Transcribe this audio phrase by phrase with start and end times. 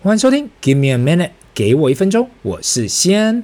[0.00, 3.42] 欢迎收听，Give me a minute，给我一分钟，我是先。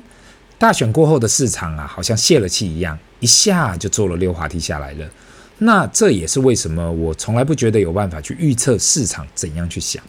[0.57, 5.11] 大选过后的市场啊，好像泄了气一样，一下就坐了溜滑梯下来了。
[5.59, 10.01] 那这也是为什么我从来不觉得有办法去预测市场怎样去想。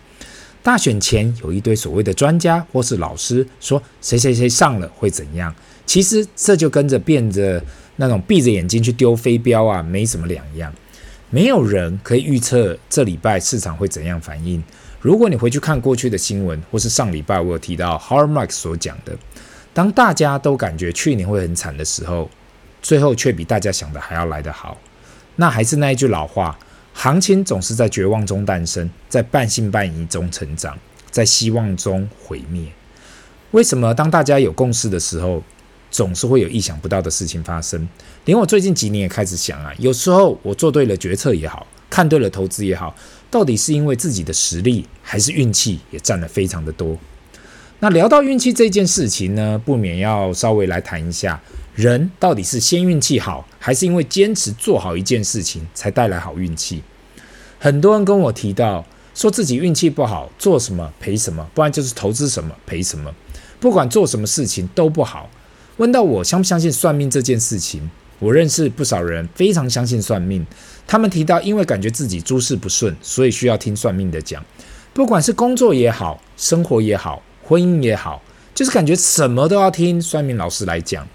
[0.62, 5.54] 大选前有一堆所谓的专家或是老师说谁谁谁上了会怎样，
[5.88, 7.59] 其实这就跟着变着
[7.96, 10.71] 那种闭着眼睛去丢飞镖啊，没什么两样。
[11.32, 14.64] 没有人可以预测这礼拜市场会怎样反应。
[15.06, 19.16] 如果你回去看过去的新闻，或是上礼拜我有提到 h a r m a r k 所讲的，
[19.72, 22.27] 当大家都感觉去年会很惨的时候，
[22.82, 24.76] 最后却比大家想的还要来得好。
[25.36, 26.58] 那还是那一句老话，
[26.96, 30.76] 行情总是在绝望中诞生，在半信半疑中成长，
[31.12, 32.66] 在希望中毁灭。
[33.52, 35.44] 为什么当大家有共识的时候，
[35.91, 37.88] 总是会有意想不到的事情发生？
[38.24, 42.96] 连我最近几年也开始想啊，有时候我做对了决策也好，看对了投资也好。
[43.29, 46.97] 到底是因为自己的实力，还是运气也占了非常的多？
[47.79, 51.41] 那聊到运气这件事情呢，不免要稍微来谈一下，
[51.76, 56.82] 人到底是先运气好，还是因为坚持做好一件事情才带来好运气？
[57.59, 63.13] 很多人跟我提到，说自己运气不好，做什么赔什么，不然就是投资什么赔什么，
[63.60, 65.29] 不管做什么事情都不好。
[65.78, 67.91] 问到我相不相信算命这件事情？
[68.19, 70.46] 我认识不少人非常相信算命，
[70.88, 74.44] 他们提到，因为感觉自己诸事不顺，所以需要听算命的讲。
[74.94, 78.22] 不管是工作也好，生活也好，婚姻也好，
[78.53, 81.06] 就是感觉什么都要听算命老师来讲。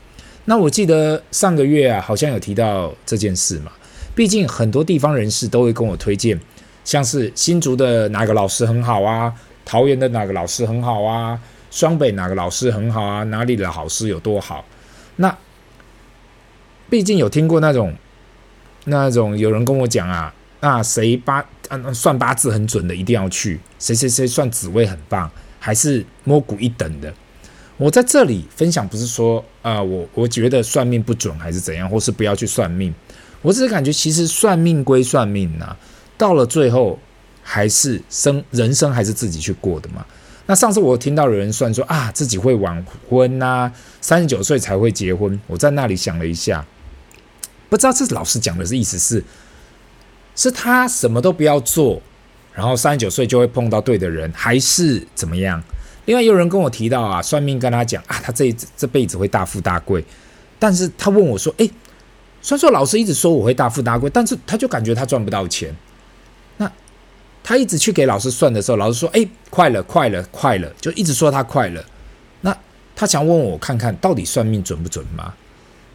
[0.44, 3.72] 那我记得上个月啊，好像有提到这件事嘛。
[4.14, 6.38] 毕竟很多地方人士都会跟我推荐，
[6.84, 9.32] 像是新竹的哪个老师很好啊，
[9.64, 14.62] 桃园的哪个老师很好啊，双北哪个老师很好啊，哪里的老师有多好？
[15.16, 15.34] 那。
[16.90, 17.94] 毕竟有听过那种，
[18.84, 21.36] 那种有人跟我讲啊，那谁八
[21.68, 25.30] 啊算八字很准的一定要去，谁谁谁算紫微很棒，
[25.60, 27.14] 还是摸骨一等的。
[27.76, 32.92] 我在这里分享不是说啊、我我觉得算命不准还是怎样，或是不要去算命。
[33.40, 35.76] 我只是感觉其实算命归算命呐、
[36.18, 36.98] 到了最后
[37.42, 40.04] 还是生人生还是自己去过的嘛。
[40.46, 45.40] 那上次我听到有人算说啊，自己会晚婚呐、啊，三十九岁才会结婚。
[45.46, 46.66] 我在那里想了一下。
[47.70, 49.24] 不知道这老师讲的是意思是，
[50.36, 52.02] 是他什么都不要做，
[52.52, 55.62] 然后三十九岁就会碰到对的人，还是怎么样？
[56.06, 60.04] 另外有人跟我提到啊，算命跟他讲啊，他这这辈子会大富大贵，
[60.58, 61.70] 但是他问我说，诶，
[62.42, 65.72] 虽然说老师一直说我会大富大贵，但是他就感觉他赚不到钱。
[66.56, 66.70] 那
[67.44, 71.84] 他一直去给老师算的时候，老师说，诶，快了，快了，快了，就一直说他快了。
[72.40, 72.56] 那
[72.96, 75.32] 他想问我看看到底算命准不准吗？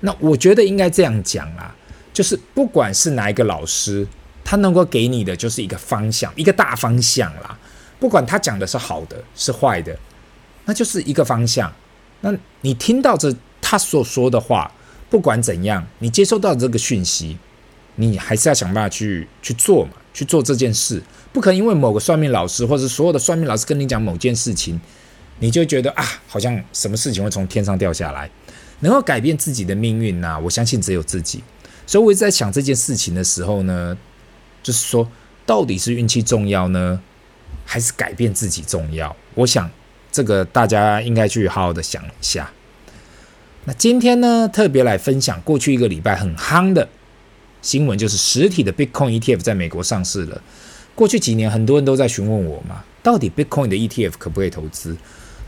[0.05, 1.73] 那我觉得应该这样讲啦，
[2.13, 4.07] 就是不管是哪一个老师，
[4.43, 7.57] 他能够给你的就是一个方向，一个大方向啦。
[7.99, 9.97] 不管他讲的是好的是坏的，
[10.66, 11.73] 那就是一个方向。
[12.21, 14.71] 那你听到这他所说的话，
[15.09, 17.35] 不管怎样，你接收到这个讯息，
[17.95, 21.01] 你还是要想办法去去做嘛，去做这件事。
[21.33, 24.79] 不可能因为某个算命老师或者所有的算命老师跟你讲某件事情，
[25.39, 28.29] 你就觉得啊，好像什么事情会从天上掉下来。
[28.80, 31.44] 能够改变自己的命运呐、我相信只有自己。
[31.88, 33.96] 所以我一直在想这件事情的时候呢，
[34.63, 35.08] 就是说，
[35.46, 37.00] 到底是运气重要呢，
[37.66, 39.16] 还是改变自己重要？
[39.35, 39.69] 我想
[40.12, 42.52] 这个大家应该去好好的想一下。
[43.66, 46.88] 那今天呢，特别来分享过去一个礼拜很夯的
[47.62, 50.41] 新闻，就是实体的 Bitcoin ETF 在美国上市了。
[50.94, 54.96] 过去几年，很多人都在询问我嘛，到底 Bitcoin 的 ETF 可不可以投资？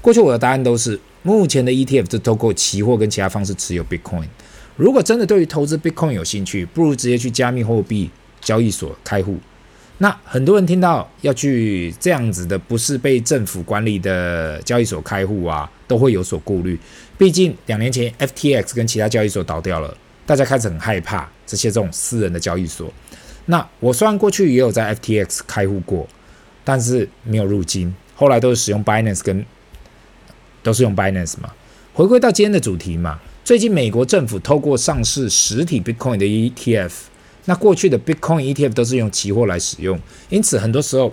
[0.07, 0.97] 过去我的答案都是。
[1.21, 4.23] 目前的 ETF 是透过期货跟其他方式持有 Bitcoin。
[4.77, 8.09] 如果真的对于投资 Bitcoin 有兴趣，不如直接去加密货币
[8.39, 9.37] 交易所开户。
[9.97, 16.79] 那很多人听到要去这样子的，不是被政府管理的交易所开户啊，都会有所顾虑。
[17.17, 19.93] 毕竟两年前 FTX 跟其他交易所倒掉了，
[20.25, 22.89] 大家开始很害怕这些这种私人的交易所。
[23.47, 26.07] 那我虽然过去也有在 FTX 开户过，
[26.63, 29.45] 但是没有入金，后来都是使用 Binance 跟。
[30.63, 31.51] 都是用 Binance 嘛。
[31.93, 36.91] 回归到今天的主题嘛，最近美国政府透过上市实体 Bitcoin 的 ETF，
[37.45, 39.99] 那过去的 Bitcoin ETF 都是用期货来使用，
[40.29, 41.11] 因此很多时候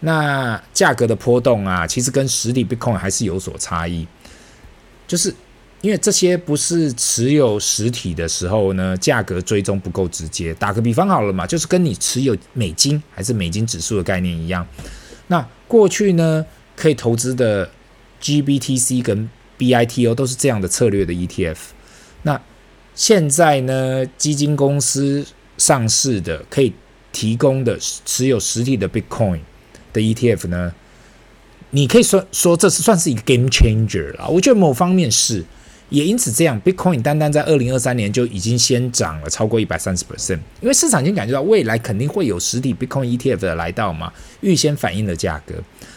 [0.00, 4.06] 那价格的波动啊，其实跟实体 Bitcoin 还是有所差异。
[5.06, 5.34] 就是
[5.82, 10.54] 因为这些不是持有实体的时候呢，价格追踪不够直接。
[10.54, 14.66] 打个比方好了嘛，就是跟你持有美金还是美金指数的概念一样。
[15.26, 17.68] 那过去呢，可以投资的。
[18.24, 19.28] GBTC 跟
[19.58, 21.58] BITO 都是这样的策略的 ETF。
[22.22, 22.40] 那
[22.94, 25.26] 现在呢，基金公司
[25.58, 26.72] 上市的可以
[27.12, 29.40] 提供的持有实体的 Bitcoin
[29.92, 30.74] 的 ETF 呢，
[31.70, 34.26] 你可以说说这是算是一个 game changer 啦。
[34.26, 35.44] 我觉得某方面是。
[35.94, 45.54] 也因此，这样，Bitcoin 单单在二零二三年就已经先涨了超过一百三十 percent，因为市场已经感觉到未来肯定会有实体 Bitcoin ETF 的来到嘛，预先反映了价格。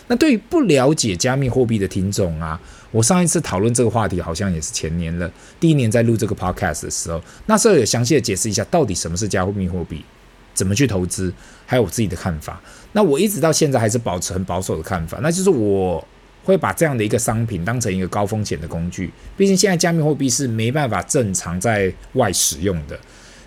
[0.07, 2.61] 那对于不了解加密货币的听众啊，
[2.91, 5.29] 我上一次讨论这个话题好像也是前年了，
[5.59, 10.05] 第一年在录这个 Podcast 的时候，那时候有详细的解释一下到底什么是加密货币，
[10.53, 11.33] 怎么去投资，
[11.65, 12.61] 还有我自己的看法。
[12.91, 16.07] 那我一直到现在还是保持很保守的看法，那就是我。
[16.47, 22.97] 会把这样的一个商品当成一个高风险的工具，毕竟现在加密货币是没办法正常在外使用的。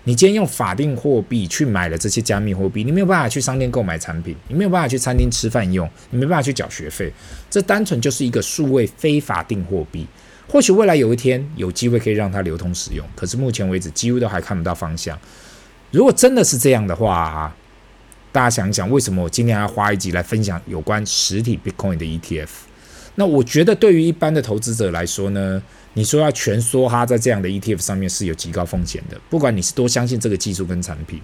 [0.03, 7.11] 你今天用法定货币去买了这些加密货币，你没有办法去商店购买产品，你没有办法去餐厅吃饭用，你没办法去缴学费，
[7.49, 10.05] 这单纯就是一个数位非法定货币。
[10.47, 15.17] 或许未来有一天有机会可以让它流通使用，可是目前为止几乎都还看不到方向。
[15.89, 17.51] 如果真的是这样的话，
[18.31, 22.47] 大家想一想，为什么我今天要花一集来分享有关实体 Bitcoin 的 ETF？
[23.15, 25.61] 那我觉得，对于一般的投资者来说呢，
[25.93, 29.19] 你说要全梭哈在这样的 ETF 上面是有极高风险的。
[29.29, 31.19] 不管你是多相信这个技术跟产品，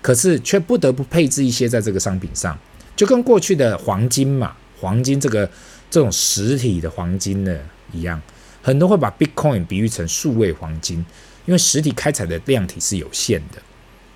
[0.00, 2.56] 可是却不得不配置一些在这个商品上，
[2.94, 5.44] 就跟过去的黄金嘛，黄金这个
[5.90, 7.58] 这种实体的黄金呢
[7.92, 8.22] 一样，
[8.62, 11.04] 很多会把 Bitcoin 比喻成数位黄金，
[11.46, 13.60] 因为实体开采的量体是有限的。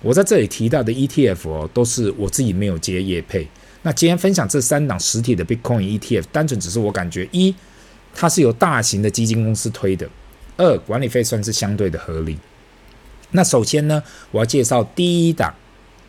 [0.01, 3.47] 我在这里提到的 ETF 哦，都是我自己没有接业配。
[3.83, 7.53] 那今天分享这三档实体的 Bitcoin ETF，单纯只是我感觉：一，
[8.15, 10.07] 它是由大型的基金公司推的；
[10.57, 12.37] 二，管理费算是相对的合理。
[13.31, 14.01] 那首先呢，
[14.31, 15.53] 我要介绍第一档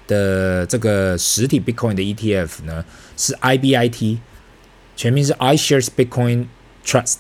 [0.07, 2.85] 的这个实体 Bitcoin 的 ETF 呢，
[3.17, 4.19] 是 IBIT，
[4.95, 6.47] 全名是 iShares Bitcoin
[6.87, 7.17] Trust。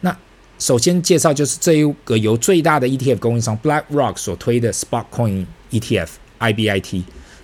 [0.00, 0.16] 那
[0.58, 7.02] 首先介绍就是这一个由最大的 ETF 供应商 BlackRock 所推的 Spot Coin ETF IBIT。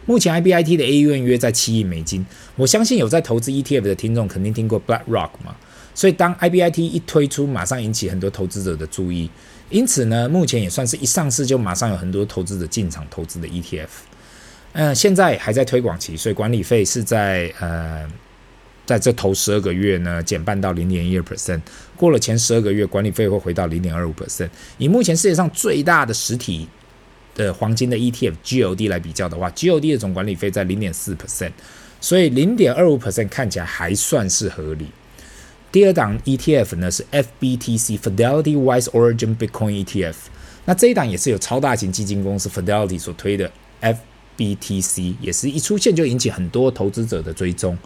[0.08, 2.24] 目前 IBIT 的 AUM 约在七亿美金。
[2.56, 5.54] 我相信有在投资 ETF 的听众肯定听过 BlackRock 嘛，
[5.94, 9.28] 所以当 IBIT 一推出，马上引起很多投资者的注意。
[9.68, 13.88] 因此呢，目前也算是一上市就马上有很多投资者进场投资的 ETF。
[14.72, 18.08] 嗯，现在还在推广期，所以管理费是在呃，
[18.86, 21.60] 在这头十二个月呢减半到零点一二 percent，
[21.96, 24.48] 过了前十二个月管理费会回到零点二五 percent。
[24.78, 26.66] 以目前世界上最大的实体。
[27.38, 31.52] 的黄金的 ETF GLD 来比较的话，GLD 的总管理费在零点四 percent，
[32.00, 34.88] 所以零点二五 percent 看起来还算是合理。
[35.70, 40.14] 第二档 ETF 呢是 FBTC Fidelity Wise Origin Bitcoin ETF，
[40.64, 43.50] 那这一档也是有超大型基金公司 Fidelity 所推的
[43.80, 47.78] FBTC，也是一出现就引起很多投资者的追踪。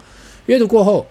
[0.47, 1.05] 阅读过后，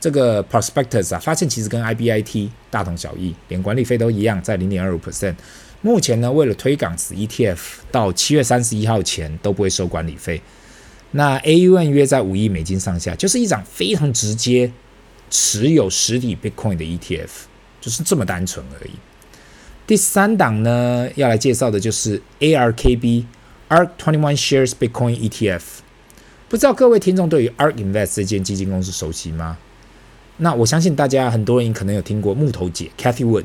[0.00, 5.36] 这个 Prospectus 啊，发现其实跟 IBIT 大同小异，连管理费都一样，在零点二五 percent。
[5.84, 7.58] 目前呢，为了推广此 ETF，
[7.92, 10.40] 到七月三十一号前都不会收管理费。
[11.10, 14.72] 那 AUM 约在五亿美金上下，就是一张非常直接
[15.28, 17.28] 持有实体 Bitcoin 的 ETF，
[17.82, 18.92] 就是这么单纯而已。
[19.86, 23.26] 第三档呢，要来介绍的就是 ARKB
[23.68, 25.60] ARK Twenty One Shares Bitcoin ETF。
[26.48, 29.58] 不知道各位听众对于 ARK Invest 这间基金公司熟悉吗？
[30.38, 33.44] 那我相信大家很多人可能有听过木头姐 Cathy Wood。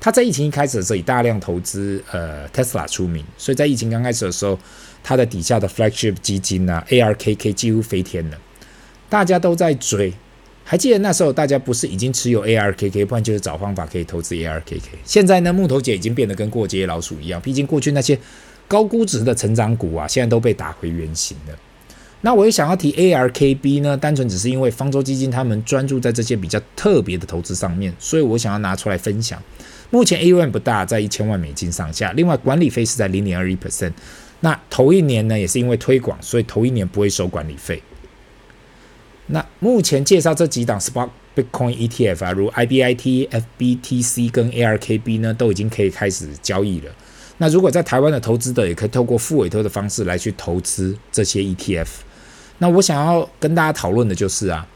[0.00, 4.58] 他在疫情一开始的时候以大量投资呃 Tesla 出名，所以在疫情刚开始的时候，
[5.04, 8.38] 他的底下的 flagship 基金呢、啊、ARKK 几乎飞天了，
[9.10, 10.12] 大家都在追。
[10.64, 14.80] 还记得那时候大家不是已经持有 ARKK，不然就是找方法可以投资 ARKK。
[15.04, 18.18] 现在呢，木头姐已经变得跟过街老鼠一样，毕竟过去那些
[18.68, 21.58] 高估值的成长股啊，现在都被打回原形了。
[22.22, 29.42] 那我也想要提 ARKB 呢，单纯只是因为方舟基金他们专注在这些比较特别的投资上面，所以我想要拿出来分享。
[29.90, 32.12] 目前 AUM 不大，在一千万美金上下。
[32.12, 33.92] 另外，管理费是在零点二一 percent。
[34.40, 37.82] 那头一年呢，也是因为推广，所以头一年不会收管理费。
[39.26, 46.92] 那目前介绍这几档 Spot Bitcoin ETF 啊，如 IBIT、FBTC 跟 ARKB 呢，都已经可以开始交易了。
[47.38, 51.88] 那如果在台湾的投资者，也可以透过付委托的方式来去投资这些 ETF。
[52.58, 54.66] 那我想要跟大家讨论的就是啊。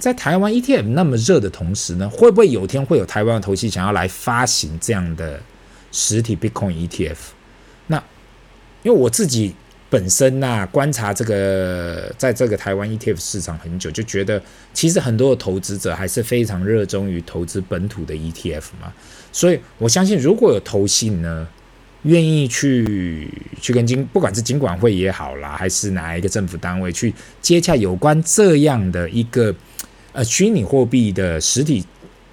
[0.00, 5.38] 在台湾 ETF 那么热的同时呢，会不会有天会有台湾的投资想要来发行这样的
[5.92, 7.16] 实体 Bitcoin ETF？
[7.86, 8.02] 那
[8.82, 9.54] 因为我自己
[9.90, 14.42] 本身呐、啊、观察这个在这个台湾 ETF 市场很久，就觉得
[14.72, 18.90] 其实很多的投资者还是非常热衷于投资本土的 ETF 嘛，
[19.30, 21.46] 所以我相信如果有投信呢，
[22.04, 23.28] 愿意去
[23.60, 29.54] 去跟金不管是金管会也好啦，还是哪一个政府单位去接洽有关这样的一个。
[30.12, 31.84] 呃，虚拟货币的实体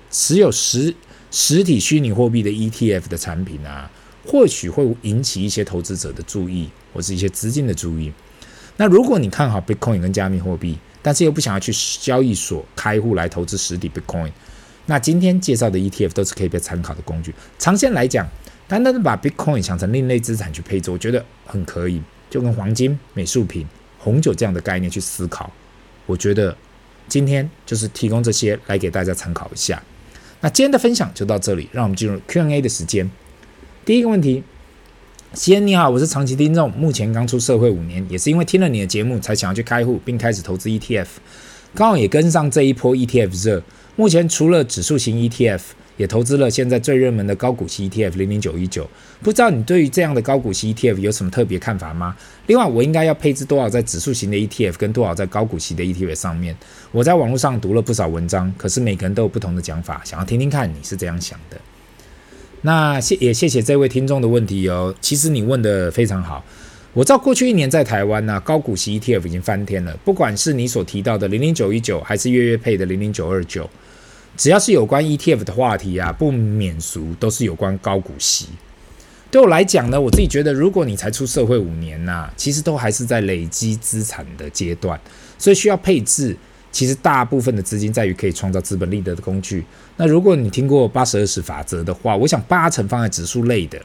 [0.10, 0.94] 持有实
[1.30, 3.90] 实体虚拟货币的 ETF 的产品啊，
[4.26, 8.12] 或许会引起一些投资者的注意，或是一些资金的注意。
[8.78, 14.32] 那如果你看好 Bitcoin 跟加密货币，但是又不想要去交易所开户来投资实体 Bitcoin，
[14.88, 17.34] 那今天介绍的 ETF 都是可以被参考的工具。
[17.60, 18.28] 长线来讲，
[18.68, 23.68] 单单的把 Bitcoin 想成另类资产去配置，我觉得很可以，就跟黄金、美术品、
[24.00, 25.52] 红酒这样的概念去思考。
[26.06, 26.56] 我觉得
[27.08, 29.82] 今天就是提供这些来给大家参考一下。
[30.42, 33.10] 那今天的分享就到这里，让我们进入 Q&A 的时间。
[33.86, 34.44] 第一个问题。
[35.34, 41.06] 西恩你好，我是长期听众，目前刚出社会五年，也是因为听了你的节目才想要去开户，并开始投资 ETF，
[41.76, 43.62] 刚好也跟上这一波 ETF 热。
[43.98, 45.60] 目前除了指数型 ETF，
[45.98, 48.90] 也投资了现在最热门的高股息 ETF 零零九一九。
[49.22, 52.16] 不知道你对于这样的高股息 ETF 有什么特别看法吗？
[52.46, 56.56] 另外，我应该要配置多少在指数型的 ETF，跟多少在高股息的 ETF 上面？
[56.92, 61.58] 我在网络上读了不少文章，可是每个人都有不同的讲法，想要听听看你是怎样想的。
[62.62, 64.94] 那谢也谢谢这位听众的问题哦。
[65.02, 66.44] 其实你问的非常好。
[66.94, 69.96] 我知道过去一年在台湾呢、高股息 ETF 已经翻天了。
[70.04, 73.70] 不管是你所提到的零零九一九，还是月月配的零零九二九，
[74.38, 78.48] 只要是有关 ETF 的话题啊，不免俗都是有关高股息。
[79.30, 84.98] 对我来讲呢，我自己觉得，如果你才出社会五年呐、啊，其实都还是在累积资产的阶段，
[85.38, 86.38] 所以需要配置。
[86.70, 89.66] 其实大部分的资金在于可以创造资本利得的工具。
[89.96, 93.82] 那如果你听过八十二十法则的话，我想八成放在指数类的，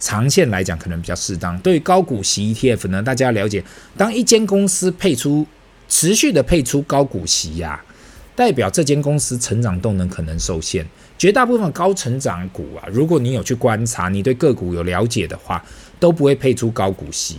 [0.00, 1.56] 长线来讲可能比较适当。
[1.60, 3.62] 对于高股息 ETF 呢，大家要了解，
[3.96, 5.46] 当一间公司配出
[5.88, 7.84] 持续的配出高股息呀、啊，
[8.34, 10.86] 代表这间公司成长动能可能受限。
[11.18, 15.64] 绝大部分高成长股啊，如果你有去观察，你对个股有了解的话，
[16.00, 17.38] 都不会配出高股息。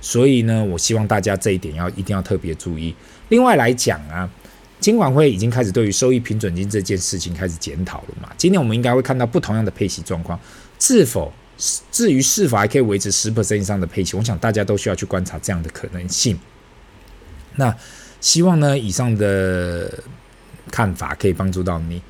[0.00, 2.94] 所以呢，我希望大家这一点要一定要特别注意。
[3.30, 4.28] 另外来讲啊，
[4.78, 8.28] 金管会已经开始对于收益平准金这件事情开始检讨了嘛。
[8.36, 10.38] 今年我们应该会看到不同样的配息状况，
[10.78, 11.32] 是否
[11.90, 16.38] 至于是否还可以维持十 percent 以上的配息，我想大家都需要去观察这样的可能性。
[17.56, 17.74] 那
[18.20, 20.04] 希望呢，以上的
[20.74, 22.02] 看法可以帮助到你。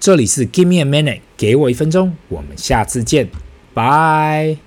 [0.00, 3.28] 这里是 Give me a minute，给我一分钟，我们下次见，
[3.74, 4.65] 拜。